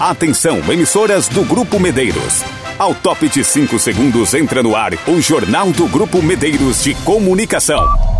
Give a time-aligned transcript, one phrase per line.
[0.00, 2.42] Atenção, emissoras do Grupo Medeiros.
[2.78, 8.11] Ao top de 5 segundos entra no ar o Jornal do Grupo Medeiros de Comunicação.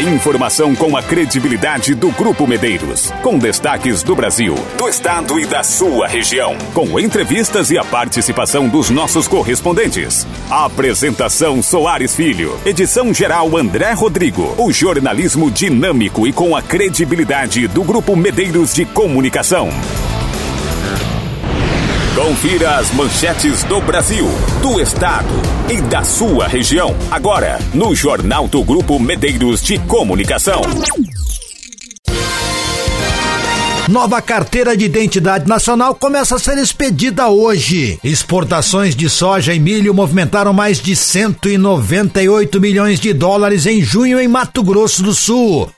[0.00, 3.12] Informação com a credibilidade do Grupo Medeiros.
[3.22, 6.56] Com destaques do Brasil, do estado e da sua região.
[6.72, 10.26] Com entrevistas e a participação dos nossos correspondentes.
[10.50, 12.58] Apresentação Soares Filho.
[12.64, 14.54] Edição geral André Rodrigo.
[14.56, 19.68] O jornalismo dinâmico e com a credibilidade do Grupo Medeiros de Comunicação.
[22.14, 24.26] Confira as manchetes do Brasil,
[24.60, 25.28] do estado
[25.70, 26.94] e da sua região.
[27.08, 30.60] Agora, no Jornal do Grupo Medeiros de Comunicação.
[33.88, 37.98] Nova carteira de identidade nacional começa a ser expedida hoje.
[38.02, 44.26] Exportações de soja e milho movimentaram mais de 198 milhões de dólares em junho em
[44.26, 45.70] Mato Grosso do Sul.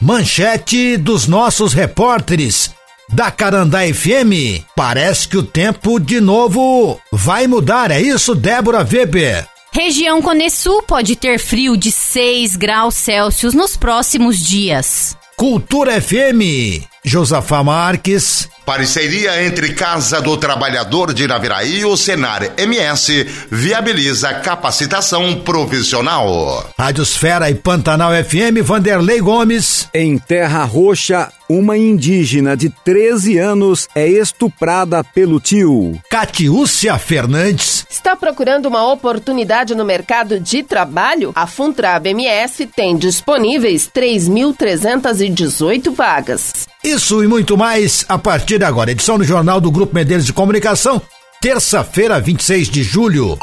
[0.00, 2.70] Manchete dos nossos repórteres
[3.12, 4.64] da Carandá FM.
[4.74, 9.46] Parece que o tempo de novo vai mudar, é isso, Débora Weber?
[9.72, 15.16] Região Cone Sul pode ter frio de 6 graus Celsius nos próximos dias.
[15.36, 18.48] Cultura FM, Josafá Marques.
[18.66, 26.70] Parceria entre Casa do Trabalhador de Naviraí e o Senar MS viabiliza capacitação profissional.
[26.78, 29.88] Radiosfera e Pantanal FM, Vanderlei Gomes.
[29.92, 35.98] Em Terra Roxa, uma indígena de 13 anos é estuprada pelo tio.
[36.08, 37.84] Catiúcia Fernandes.
[38.00, 41.32] Está procurando uma oportunidade no mercado de trabalho?
[41.34, 46.66] A Funtrab MS tem disponíveis 3.318 vagas.
[46.82, 48.90] Isso e muito mais a partir de agora.
[48.90, 51.02] Edição do Jornal do Grupo Medeiros de Comunicação,
[51.42, 53.36] terça-feira, 26 de julho.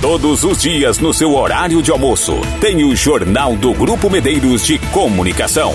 [0.00, 4.78] Todos os dias no seu horário de almoço, tem o Jornal do Grupo Medeiros de
[4.92, 5.74] Comunicação.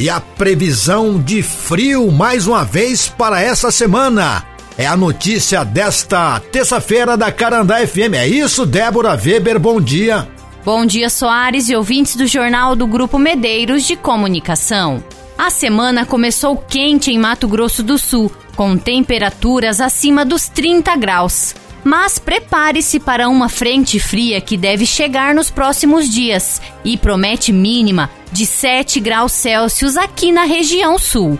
[0.00, 4.55] E a previsão de frio mais uma vez para essa semana.
[4.78, 8.12] É a notícia desta terça-feira da Carandá FM.
[8.14, 10.28] É isso, Débora Weber, bom dia.
[10.62, 15.02] Bom dia, Soares e ouvintes do Jornal do Grupo Medeiros de Comunicação.
[15.38, 21.54] A semana começou quente em Mato Grosso do Sul, com temperaturas acima dos 30 graus.
[21.82, 28.10] Mas prepare-se para uma frente fria que deve chegar nos próximos dias e promete mínima
[28.30, 31.38] de 7 graus Celsius aqui na região sul.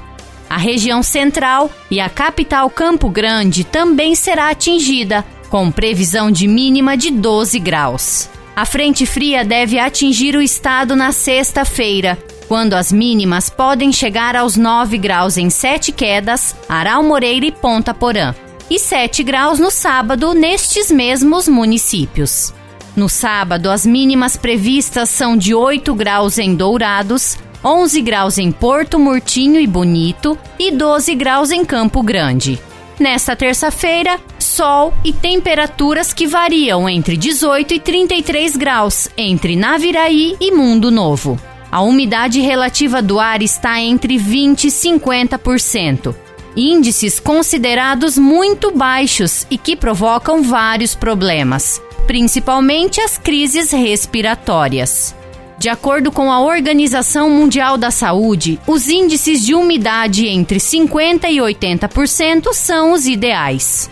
[0.48, 6.96] A região central e a capital Campo Grande também será atingida, com previsão de mínima
[6.96, 8.28] de 12 graus.
[8.54, 12.18] A frente fria deve atingir o estado na sexta-feira,
[12.48, 17.92] quando as mínimas podem chegar aos 9 graus em Sete Quedas, Aral Moreira e Ponta
[17.92, 18.34] Porã
[18.70, 22.52] e 7 graus no sábado nestes mesmos municípios.
[22.96, 27.36] No sábado, as mínimas previstas são de 8 graus em Dourados,
[27.66, 32.60] 11 graus em Porto Murtinho e Bonito e 12 graus em Campo Grande.
[32.96, 40.52] Nesta terça-feira, sol e temperaturas que variam entre 18 e 33 graus entre Naviraí e
[40.52, 41.40] Mundo Novo.
[41.68, 46.14] A umidade relativa do ar está entre 20 e 50%
[46.56, 55.14] índices considerados muito baixos e que provocam vários problemas, principalmente as crises respiratórias.
[55.58, 61.38] De acordo com a Organização Mundial da Saúde, os índices de umidade entre 50% e
[61.38, 63.90] 80% são os ideais.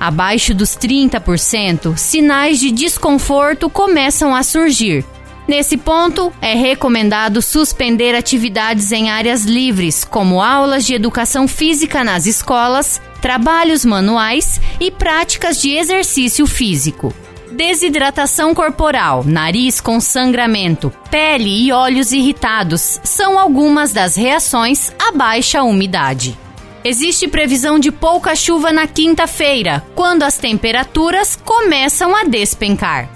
[0.00, 5.04] Abaixo dos 30%, sinais de desconforto começam a surgir,
[5.46, 12.26] Nesse ponto, é recomendado suspender atividades em áreas livres, como aulas de educação física nas
[12.26, 17.12] escolas, trabalhos manuais e práticas de exercício físico.
[17.52, 25.62] Desidratação corporal, nariz com sangramento, pele e olhos irritados são algumas das reações à baixa
[25.62, 26.38] umidade.
[26.82, 33.08] Existe previsão de pouca chuva na quinta-feira, quando as temperaturas começam a despencar.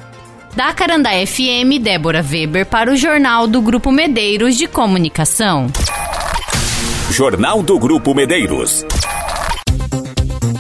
[0.55, 5.67] Da Carandá FM, Débora Weber para o Jornal do Grupo Medeiros de Comunicação.
[7.11, 8.85] Jornal do Grupo Medeiros.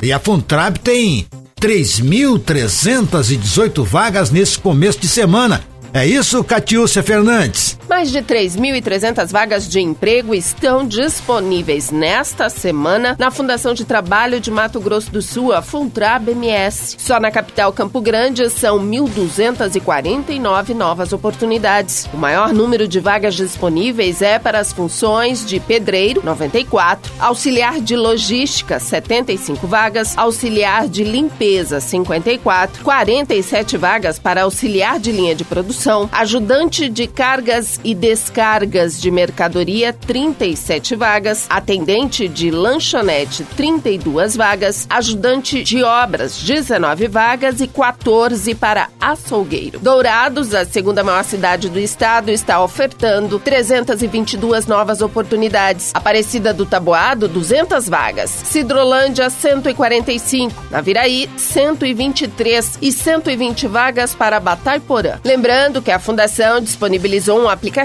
[0.02, 1.26] E a Funtrab tem
[1.60, 5.64] 3.318 vagas nesse começo de semana.
[5.92, 7.76] É isso, Catiúcia Fernandes?
[7.96, 14.50] Mais de 3.300 vagas de emprego estão disponíveis nesta semana na Fundação de Trabalho de
[14.50, 16.96] Mato Grosso do Sul, a Funtrab MS.
[16.98, 22.06] Só na capital Campo Grande são 1.249 novas oportunidades.
[22.12, 27.96] O maior número de vagas disponíveis é para as funções de pedreiro, 94, auxiliar de
[27.96, 36.10] logística, 75 vagas, auxiliar de limpeza, 54, 47 vagas para auxiliar de linha de produção,
[36.12, 45.62] ajudante de cargas e descargas de mercadoria, 37 vagas, atendente de lanchonete, 32 vagas, ajudante
[45.62, 49.78] de obras, 19 vagas e 14 para açougueiro.
[49.78, 55.92] Dourados, a segunda maior cidade do estado, está ofertando 322 novas oportunidades.
[55.94, 58.30] Aparecida do Taboado, 200 vagas.
[58.30, 60.52] Cidrolândia, 145.
[60.72, 65.20] Naviraí, 123 e 120 vagas para Bataiporã.
[65.22, 67.75] Lembrando que a Fundação disponibilizou um aplicativo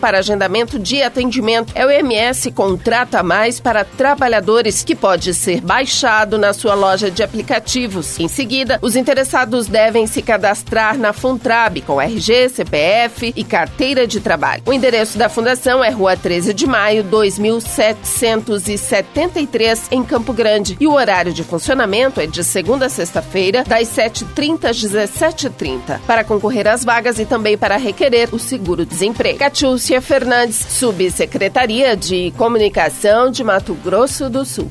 [0.00, 1.72] para agendamento de atendimento.
[1.74, 7.20] É o MS Contrata Mais para trabalhadores que pode ser baixado na sua loja de
[7.22, 8.20] aplicativos.
[8.20, 14.20] Em seguida, os interessados devem se cadastrar na Funtrab com RG, CPF e carteira de
[14.20, 14.62] trabalho.
[14.66, 20.76] O endereço da fundação é Rua 13 de Maio, 2773, em Campo Grande.
[20.78, 25.98] E o horário de funcionamento é de segunda a sexta-feira, das 7h30 às 17h30.
[26.06, 29.39] Para concorrer às vagas e também para requerer o seguro-desemprego.
[29.40, 34.68] Catiúcia Fernandes, Subsecretaria de Comunicação de Mato Grosso do Sul.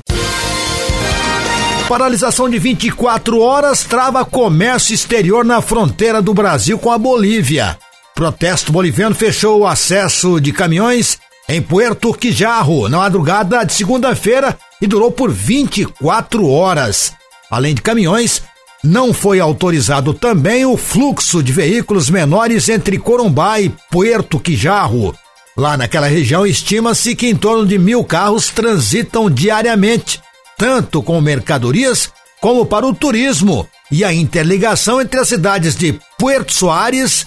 [1.88, 7.76] Paralisação de 24 horas trava comércio exterior na fronteira do Brasil com a Bolívia.
[8.14, 11.18] Protesto boliviano fechou o acesso de caminhões
[11.48, 17.12] em Puerto Quijarro na madrugada de segunda-feira e durou por 24 horas.
[17.50, 18.40] Além de caminhões,
[18.82, 25.14] não foi autorizado também o fluxo de veículos menores entre Corumbá e Puerto Quijarro.
[25.56, 30.20] Lá naquela região, estima-se que em torno de mil carros transitam diariamente
[30.56, 36.52] tanto com mercadorias como para o turismo e a interligação entre as cidades de Puerto
[36.52, 37.26] Soares,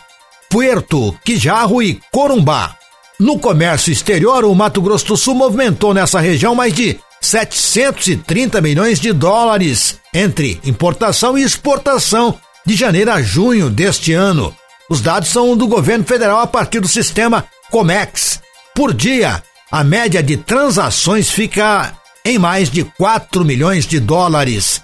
[0.49, 2.75] Puerto Quijarro e Corumbá.
[3.19, 8.99] No comércio exterior, o Mato Grosso do Sul movimentou nessa região mais de 730 milhões
[8.99, 14.53] de dólares entre importação e exportação de janeiro a junho deste ano.
[14.89, 18.41] Os dados são do governo federal a partir do sistema Comex.
[18.75, 19.41] Por dia,
[19.71, 21.93] a média de transações fica
[22.25, 24.81] em mais de 4 milhões de dólares.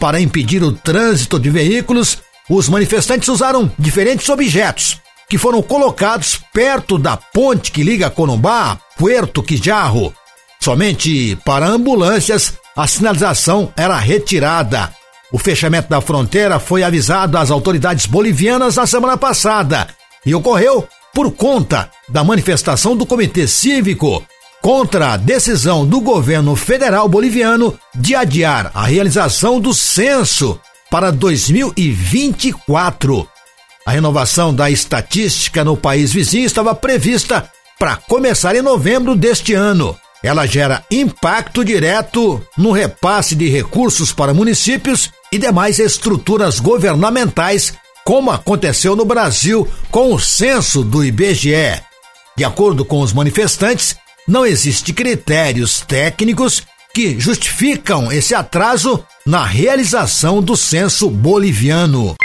[0.00, 2.18] Para impedir o trânsito de veículos,
[2.50, 8.76] os manifestantes usaram diferentes objetos que foram colocados perto da ponte que liga Corumbá a
[8.98, 10.14] Puerto Quijarro.
[10.66, 14.92] Somente para ambulâncias a sinalização era retirada.
[15.30, 19.86] O fechamento da fronteira foi avisado às autoridades bolivianas na semana passada
[20.26, 24.26] e ocorreu por conta da manifestação do Comitê Cívico
[24.60, 30.60] contra a decisão do governo federal boliviano de adiar a realização do censo
[30.90, 33.28] para 2024.
[33.86, 37.48] A renovação da estatística no país vizinho estava prevista
[37.78, 39.96] para começar em novembro deste ano.
[40.26, 47.74] Ela gera impacto direto no repasse de recursos para municípios e demais estruturas governamentais,
[48.04, 51.80] como aconteceu no Brasil com o censo do IBGE.
[52.36, 53.94] De acordo com os manifestantes,
[54.26, 62.16] não existe critérios técnicos que justificam esse atraso na realização do censo boliviano.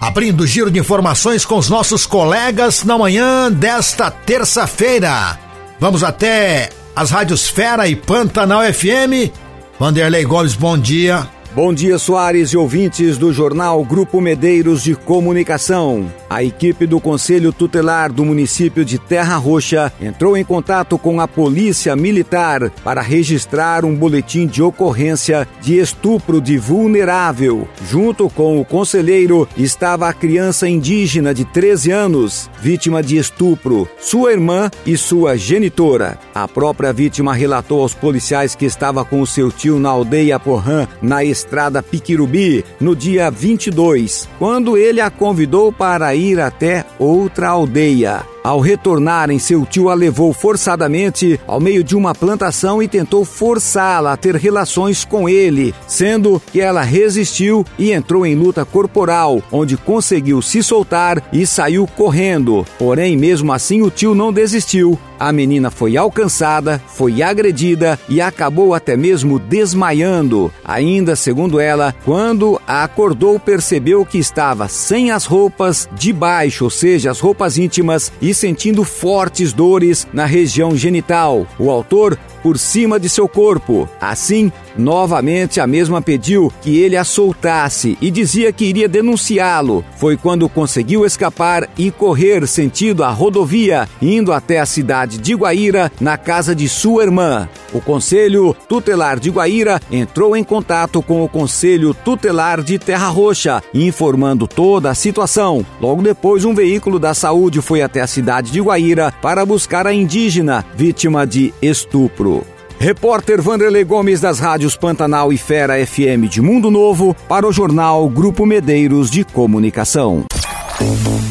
[0.00, 5.36] Abrindo o giro de informações com os nossos colegas na manhã desta terça-feira.
[5.80, 9.30] Vamos até as rádios Fera e Pantanal FM.
[9.78, 11.28] Vanderlei Gomes, bom dia.
[11.56, 16.12] Bom dia, Soares e ouvintes do jornal Grupo Medeiros de Comunicação.
[16.28, 21.26] A equipe do Conselho Tutelar do município de Terra Roxa entrou em contato com a
[21.26, 27.66] Polícia Militar para registrar um boletim de ocorrência de estupro de vulnerável.
[27.88, 34.30] Junto com o conselheiro estava a criança indígena de 13 anos, vítima de estupro, sua
[34.30, 36.18] irmã e sua genitora.
[36.34, 41.24] A própria vítima relatou aos policiais que estava com seu tio na aldeia Porrã, na
[41.24, 41.45] estrada
[41.82, 48.35] Piquirubi, no dia 22, quando ele a convidou para ir até outra aldeia.
[48.46, 54.12] Ao retornarem, seu tio a levou forçadamente ao meio de uma plantação e tentou forçá-la
[54.12, 59.76] a ter relações com ele, sendo que ela resistiu e entrou em luta corporal, onde
[59.76, 62.64] conseguiu se soltar e saiu correndo.
[62.78, 64.96] Porém, mesmo assim, o tio não desistiu.
[65.18, 70.52] A menina foi alcançada, foi agredida e acabou até mesmo desmaiando.
[70.64, 76.70] Ainda segundo ela, quando a acordou, percebeu que estava sem as roupas de baixo, ou
[76.70, 81.46] seja, as roupas íntimas, e sentindo fortes dores na região genital.
[81.58, 83.88] O autor por cima de seu corpo.
[84.00, 89.84] Assim, novamente a mesma pediu que ele a soltasse e dizia que iria denunciá-lo.
[89.96, 95.90] Foi quando conseguiu escapar e correr sentido a rodovia, indo até a cidade de Guaíra,
[96.00, 97.48] na casa de sua irmã.
[97.72, 103.62] O Conselho Tutelar de Guaíra entrou em contato com o Conselho Tutelar de Terra Roxa,
[103.74, 105.64] informando toda a situação.
[105.80, 109.92] Logo depois, um veículo da saúde foi até a cidade de Guaíra para buscar a
[109.92, 112.35] indígena vítima de estupro.
[112.78, 118.08] Repórter Vanderlei Gomes das rádios Pantanal e Fera FM de Mundo Novo para o jornal
[118.08, 120.24] Grupo Medeiros de Comunicação.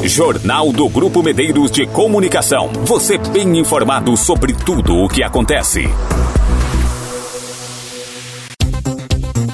[0.04, 2.72] Jornal do Grupo Medeiros de Comunicação.
[2.84, 5.88] Você bem informado sobre tudo o que acontece.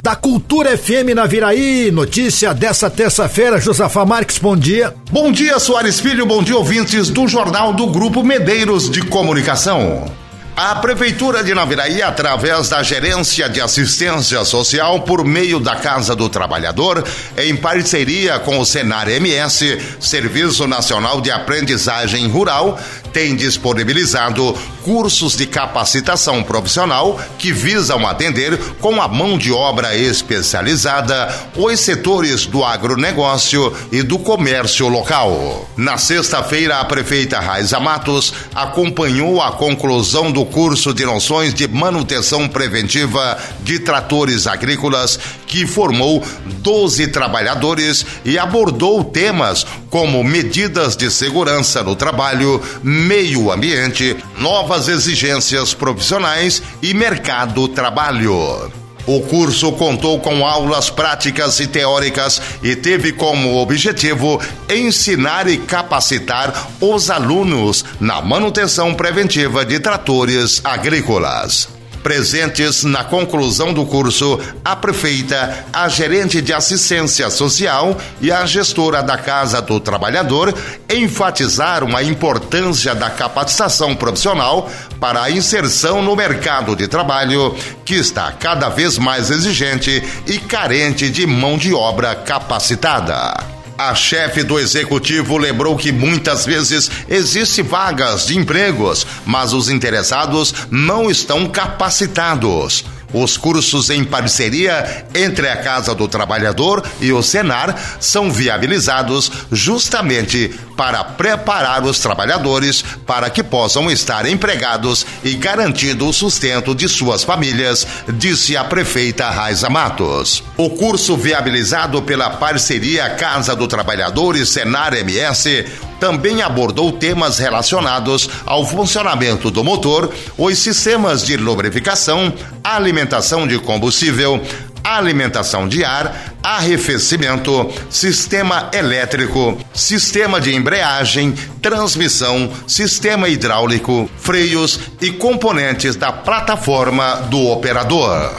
[0.02, 4.96] Da Cultura FM na Viraí, notícia dessa terça-feira, Josafá Marques, bom dia.
[5.12, 10.21] Bom dia, Soares Filho, bom dia, ouvintes do Jornal do Grupo Medeiros de Comunicação.
[10.64, 16.30] A Prefeitura de Naviraí, através da Gerência de Assistência Social, por meio da Casa do
[16.30, 17.04] Trabalhador,
[17.36, 22.80] em parceria com o Senar MS, Serviço Nacional de Aprendizagem Rural,
[23.12, 31.34] tem disponibilizado cursos de capacitação profissional que visam atender com a mão de obra especializada
[31.56, 35.68] os setores do agronegócio e do comércio local.
[35.76, 42.48] Na sexta-feira, a prefeita Raiza Matos acompanhou a conclusão do curso de noções de manutenção
[42.48, 46.24] preventiva de tratores agrícolas que formou
[46.62, 55.74] 12 trabalhadores e abordou temas como medidas de segurança no trabalho, meio ambiente, novas exigências
[55.74, 58.81] profissionais e mercado trabalho.
[59.06, 66.70] O curso contou com aulas práticas e teóricas e teve como objetivo ensinar e capacitar
[66.80, 71.81] os alunos na manutenção preventiva de tratores agrícolas.
[72.04, 79.04] Presentes na conclusão do curso, a prefeita, a gerente de assistência social e a gestora
[79.04, 80.54] da Casa do Trabalhador
[80.90, 87.56] enfatizaram a importância da capacitação profissional para a inserção no mercado de trabalho,
[87.86, 93.51] que está cada vez mais exigente e carente de mão de obra capacitada.
[93.84, 100.54] A chefe do executivo lembrou que muitas vezes existem vagas de empregos, mas os interessados
[100.70, 102.86] não estão capacitados.
[103.14, 110.54] Os cursos em parceria entre a Casa do Trabalhador e o Senar são viabilizados justamente
[110.78, 117.24] para preparar os trabalhadores para que possam estar empregados e garantido o sustento de suas
[117.24, 120.44] famílias, disse a prefeita Raiza Matos.
[120.58, 125.66] O curso viabilizado pela parceria Casa do Trabalhador e Senar MS
[126.00, 133.01] também abordou temas relacionados ao funcionamento do motor, os sistemas de lubrificação, alimentação
[133.48, 134.42] de combustível,
[134.84, 145.96] alimentação de ar, arrefecimento, sistema elétrico, sistema de embreagem, transmissão, sistema hidráulico, freios e componentes
[145.96, 148.34] da plataforma do operador.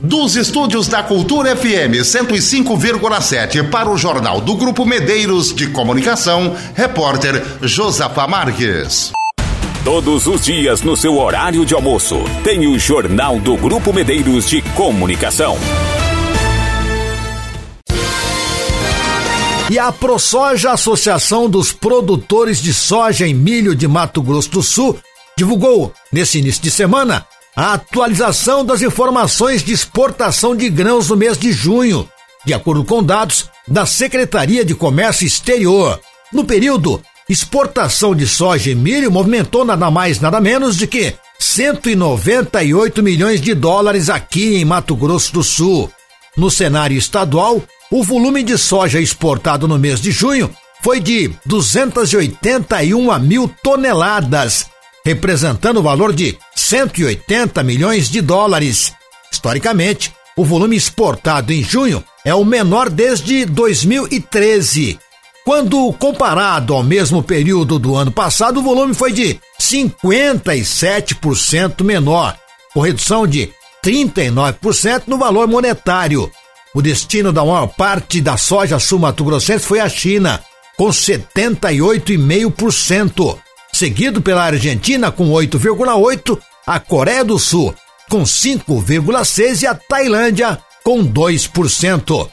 [0.00, 7.40] Dos estúdios da Cultura FM 105,7 para o Jornal do Grupo Medeiros de Comunicação, repórter
[7.62, 9.12] Josafá Marques.
[9.84, 14.62] Todos os dias no seu horário de almoço, tem o Jornal do Grupo Medeiros de
[14.76, 15.58] Comunicação.
[19.68, 24.96] E a ProSoja, Associação dos Produtores de Soja e Milho de Mato Grosso do Sul,
[25.36, 31.36] divulgou, nesse início de semana, a atualização das informações de exportação de grãos no mês
[31.36, 32.08] de junho,
[32.46, 35.98] de acordo com dados da Secretaria de Comércio Exterior.
[36.32, 43.02] No período, exportação de soja e milho movimentou nada mais nada menos de que 198
[43.02, 45.90] milhões de dólares aqui em Mato Grosso do Sul.
[46.36, 50.50] No cenário estadual, o volume de soja exportado no mês de junho
[50.82, 54.66] foi de 281 mil toneladas,
[55.04, 58.92] representando o valor de 180 milhões de dólares.
[59.30, 64.98] Historicamente, o volume exportado em junho é o menor desde 2013.
[65.44, 72.38] Quando comparado ao mesmo período do ano passado, o volume foi de 57% menor,
[72.72, 73.52] com redução de
[73.84, 76.30] 39% no valor monetário.
[76.74, 80.40] O destino da maior parte da soja sul-mato-grossense foi a China,
[80.76, 83.36] com 78,5%
[83.72, 87.74] seguido pela Argentina com 8,8%, a Coreia do Sul
[88.08, 92.28] com 5,6% e a Tailândia com 2%.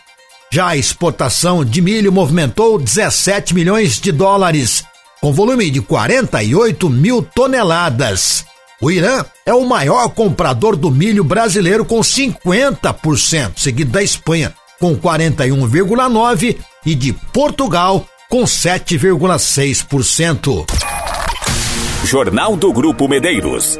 [0.51, 4.83] Já a exportação de milho movimentou 17 milhões de dólares,
[5.21, 8.43] com volume de 48 mil toneladas.
[8.81, 14.95] O Irã é o maior comprador do milho brasileiro com 50%, seguido da Espanha com
[14.95, 20.65] 41,9% e de Portugal com 7,6%.
[22.05, 23.79] Jornal do Grupo Medeiros.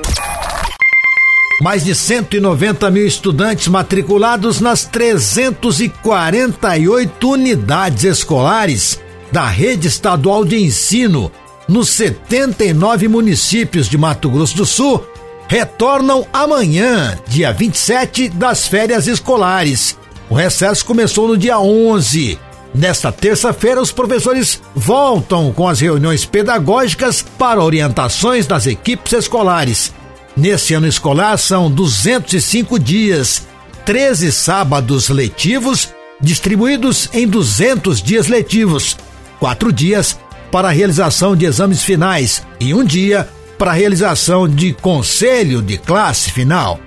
[1.61, 8.97] Mais de 190 mil estudantes matriculados nas 348 unidades escolares
[9.31, 11.31] da rede estadual de ensino
[11.67, 15.03] nos 79 municípios de Mato Grosso do Sul
[15.47, 19.97] retornam amanhã, dia 27, das férias escolares.
[20.29, 22.39] O recesso começou no dia 11.
[22.73, 29.91] Nesta terça-feira, os professores voltam com as reuniões pedagógicas para orientações das equipes escolares.
[30.39, 33.45] Nesse ano escolar são 205 dias,
[33.85, 35.89] 13 sábados letivos,
[36.21, 38.95] distribuídos em 200 dias letivos,
[39.37, 40.17] quatro dias
[40.49, 43.27] para a realização de exames finais e um dia
[43.57, 46.79] para a realização de conselho de classe final.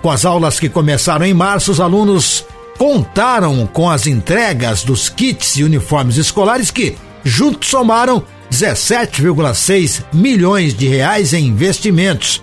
[0.00, 2.44] Com as aulas que começaram em março, os alunos
[2.78, 10.86] contaram com as entregas dos kits e uniformes escolares que, juntos, somaram 17,6 milhões de
[10.86, 12.40] reais em investimentos.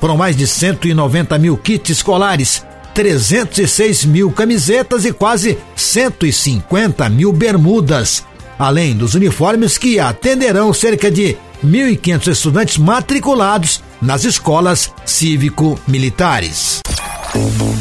[0.00, 8.24] Foram mais de 190 mil kits escolares, 306 mil camisetas e quase 150 mil bermudas,
[8.58, 16.80] além dos uniformes que atenderão cerca de 1.500 estudantes matriculados nas escolas cívico-militares.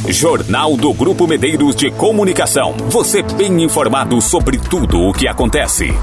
[0.10, 2.76] Jornal do Grupo Medeiros de Comunicação.
[2.90, 5.94] Você bem informado sobre tudo o que acontece.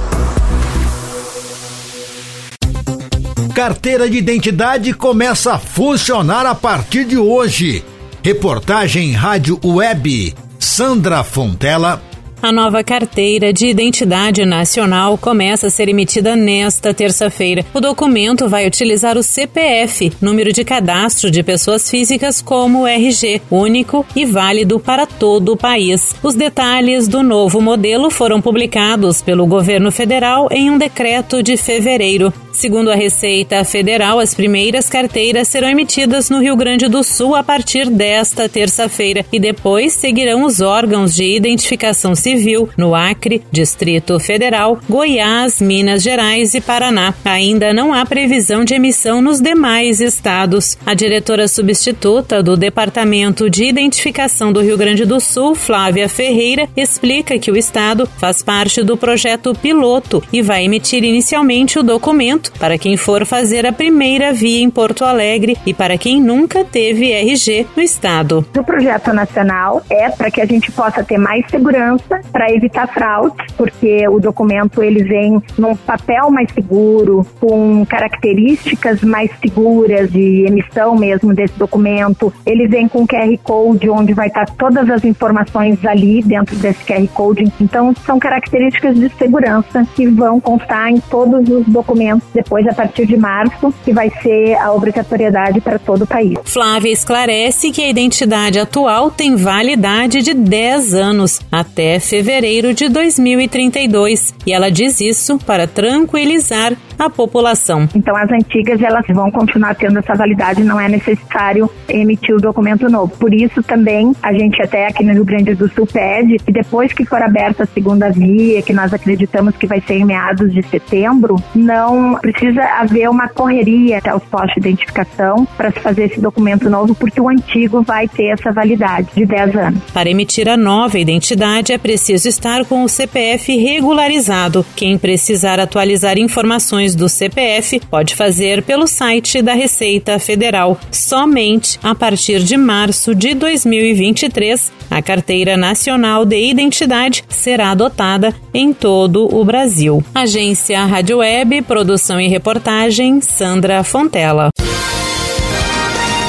[3.54, 7.85] Carteira de identidade começa a funcionar a partir de hoje.
[8.23, 10.35] Reportagem Rádio Web.
[10.59, 12.02] Sandra Fontela
[12.42, 17.64] a nova carteira de identidade nacional começa a ser emitida nesta terça-feira.
[17.72, 24.04] O documento vai utilizar o CPF, número de cadastro de pessoas físicas como RG, único
[24.16, 26.16] e válido para todo o país.
[26.20, 32.32] Os detalhes do novo modelo foram publicados pelo governo federal em um decreto de fevereiro.
[32.52, 37.42] Segundo a Receita Federal, as primeiras carteiras serão emitidas no Rio Grande do Sul a
[37.42, 42.31] partir desta terça-feira e depois seguirão os órgãos de identificação civil
[42.76, 47.12] no Acre, Distrito Federal, Goiás, Minas Gerais e Paraná.
[47.24, 50.78] Ainda não há previsão de emissão nos demais estados.
[50.86, 57.38] A diretora substituta do Departamento de Identificação do Rio Grande do Sul, Flávia Ferreira, explica
[57.38, 62.78] que o estado faz parte do projeto piloto e vai emitir inicialmente o documento para
[62.78, 67.66] quem for fazer a primeira via em Porto Alegre e para quem nunca teve RG
[67.76, 68.47] no estado.
[68.56, 73.47] O projeto nacional é para que a gente possa ter mais segurança para evitar fraudes,
[73.56, 80.97] porque o documento ele vem num papel mais seguro, com características mais seguras de emissão
[80.97, 82.32] mesmo desse documento.
[82.45, 87.06] Ele vem com QR Code onde vai estar todas as informações ali dentro desse QR
[87.08, 87.52] Code.
[87.61, 93.06] Então são características de segurança que vão constar em todos os documentos depois a partir
[93.06, 96.39] de março, que vai ser a obrigatoriedade para todo o país.
[96.45, 104.34] Flávia esclarece que a identidade atual tem validade de 10 anos, até fevereiro de 2032,
[104.46, 107.88] e ela diz isso para tranquilizar a população.
[107.95, 112.88] Então as antigas elas vão continuar tendo essa validade, não é necessário emitir o documento
[112.88, 113.17] novo.
[113.17, 116.93] Por isso também a gente até aqui no Rio Grande do Sul pede que depois
[116.93, 120.62] que for aberta a segunda via, que nós acreditamos que vai ser em meados de
[120.62, 126.21] setembro, não precisa haver uma correria até os postos de identificação para se fazer esse
[126.21, 129.82] documento novo, porque o antigo vai ter essa validade de 10 anos.
[129.93, 134.65] Para emitir a nova identidade é preciso estar com o CPF regularizado.
[134.76, 140.78] Quem precisar atualizar informações do CPF pode fazer pelo site da Receita Federal.
[140.91, 148.73] Somente a partir de março de 2023, a Carteira Nacional de Identidade será adotada em
[148.73, 150.05] todo o Brasil.
[150.15, 154.50] Agência Rádio Web, produção e reportagem, Sandra Fontela.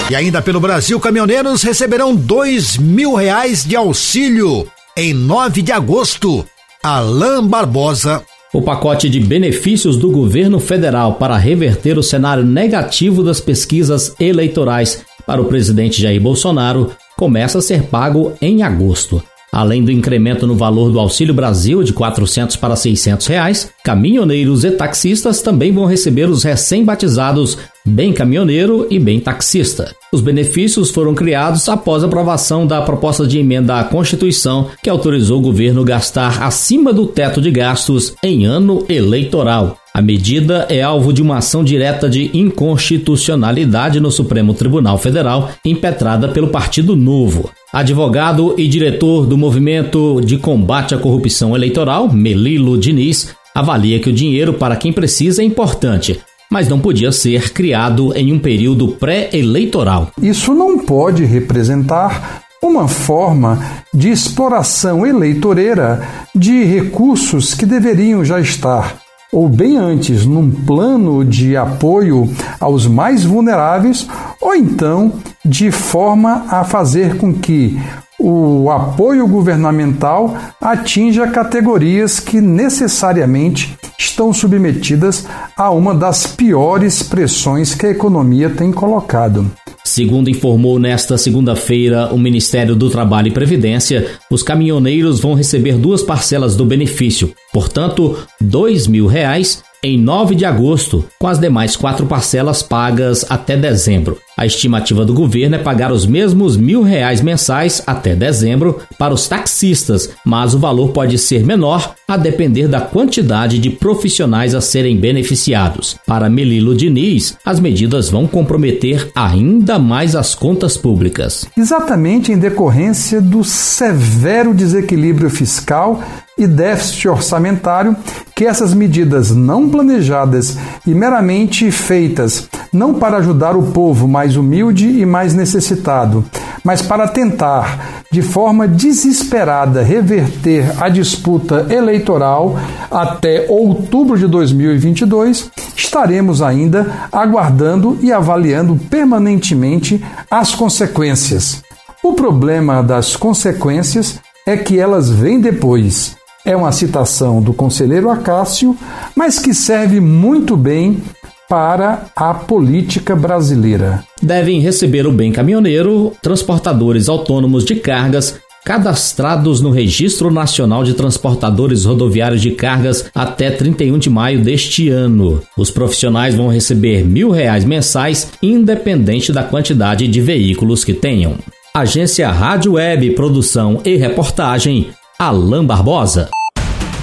[0.09, 6.45] E ainda pelo Brasil, caminhoneiros receberão dois mil reais de auxílio em 9 de agosto.
[6.83, 8.23] Alain Barbosa.
[8.53, 15.03] O pacote de benefícios do governo federal para reverter o cenário negativo das pesquisas eleitorais
[15.25, 19.23] para o presidente Jair Bolsonaro começa a ser pago em agosto.
[19.51, 24.69] Além do incremento no valor do Auxílio Brasil de 400 para 600 reais, caminhoneiros e
[24.69, 29.93] taxistas também vão receber os recém-batizados Bem Caminhoneiro e Bem Taxista.
[30.13, 35.39] Os benefícios foram criados após a aprovação da proposta de emenda à Constituição que autorizou
[35.39, 39.77] o governo gastar acima do teto de gastos em ano eleitoral.
[39.93, 46.29] A medida é alvo de uma ação direta de inconstitucionalidade no Supremo Tribunal Federal, impetrada
[46.29, 47.51] pelo Partido Novo.
[47.73, 54.13] Advogado e diretor do Movimento de Combate à Corrupção Eleitoral, Melilo Diniz, avalia que o
[54.13, 56.19] dinheiro para quem precisa é importante,
[56.53, 60.11] mas não podia ser criado em um período pré-eleitoral.
[60.21, 63.59] Isso não pode representar uma forma
[63.91, 68.99] de exploração eleitoreira de recursos que deveriam já estar,
[69.33, 74.07] ou bem antes, num plano de apoio aos mais vulneráveis,
[74.39, 75.11] ou então
[75.43, 77.81] de forma a fazer com que
[78.19, 85.25] o apoio governamental atinja categorias que necessariamente estão submetidas
[85.57, 89.51] a uma das piores pressões que a economia tem colocado.
[89.93, 96.01] Segundo informou nesta segunda-feira o Ministério do Trabalho e Previdência, os caminhoneiros vão receber duas
[96.01, 102.07] parcelas do benefício, portanto, 2 mil reais em 9 de agosto, com as demais quatro
[102.07, 104.17] parcelas pagas até dezembro.
[104.43, 109.25] A estimativa do governo é pagar os mesmos mil reais mensais até dezembro para os
[109.25, 114.97] taxistas, mas o valor pode ser menor a depender da quantidade de profissionais a serem
[114.97, 115.97] beneficiados.
[116.05, 121.45] Para Melilo Diniz, as medidas vão comprometer ainda mais as contas públicas.
[121.57, 126.03] Exatamente em decorrência do severo desequilíbrio fiscal
[126.37, 127.95] e déficit orçamentário
[128.35, 134.89] que essas medidas não planejadas e meramente feitas não para ajudar o povo mais humilde
[134.89, 136.25] e mais necessitado,
[136.63, 142.57] mas para tentar, de forma desesperada, reverter a disputa eleitoral
[142.89, 151.61] até outubro de 2022, estaremos ainda aguardando e avaliando permanentemente as consequências.
[152.03, 158.77] O problema das consequências é que elas vêm depois é uma citação do conselheiro Acácio,
[159.15, 161.01] mas que serve muito bem
[161.49, 164.03] para a política brasileira.
[164.21, 171.83] Devem receber o bem caminhoneiro transportadores autônomos de cargas cadastrados no Registro Nacional de Transportadores
[171.85, 175.41] Rodoviários de Cargas até 31 de maio deste ano.
[175.57, 181.35] Os profissionais vão receber mil reais mensais, independente da quantidade de veículos que tenham.
[181.73, 186.29] Agência Rádio Web Produção e Reportagem Alain Barbosa.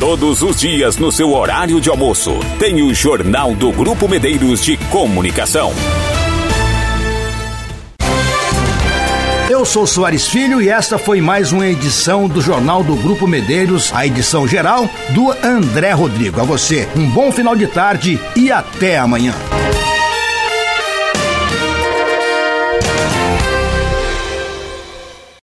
[0.01, 4.79] Todos os dias no seu horário de almoço, tem o Jornal do Grupo Medeiros de
[4.91, 5.75] Comunicação.
[9.51, 13.93] Eu sou Soares Filho e esta foi mais uma edição do Jornal do Grupo Medeiros,
[13.93, 16.41] a edição geral do André Rodrigo.
[16.41, 19.35] A você, um bom final de tarde e até amanhã.